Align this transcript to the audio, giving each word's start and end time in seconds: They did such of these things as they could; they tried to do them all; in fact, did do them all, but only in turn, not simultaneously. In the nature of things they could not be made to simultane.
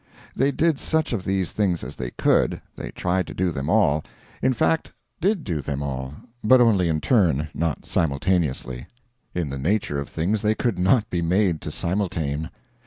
They 0.35 0.51
did 0.51 0.79
such 0.79 1.13
of 1.13 1.25
these 1.25 1.51
things 1.51 1.83
as 1.83 1.95
they 1.95 2.09
could; 2.09 2.59
they 2.75 2.89
tried 2.89 3.27
to 3.27 3.35
do 3.35 3.51
them 3.51 3.69
all; 3.69 4.03
in 4.41 4.51
fact, 4.55 4.91
did 5.19 5.43
do 5.43 5.61
them 5.61 5.83
all, 5.83 6.15
but 6.43 6.59
only 6.59 6.89
in 6.89 7.01
turn, 7.01 7.49
not 7.53 7.85
simultaneously. 7.85 8.87
In 9.35 9.51
the 9.51 9.59
nature 9.59 9.99
of 9.99 10.09
things 10.09 10.41
they 10.41 10.55
could 10.55 10.79
not 10.79 11.07
be 11.11 11.21
made 11.21 11.61
to 11.61 11.69
simultane. 11.69 12.49